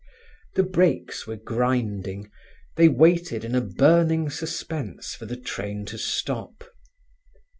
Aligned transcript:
The 0.55 0.63
brakes 0.63 1.27
were 1.27 1.35
grinding. 1.35 2.31
They 2.75 2.87
waited 2.89 3.45
in 3.45 3.53
a 3.53 3.61
burning 3.61 4.31
suspense 4.31 5.13
for 5.13 5.27
the 5.27 5.37
train 5.37 5.85
to 5.85 5.99
stop. 5.99 6.63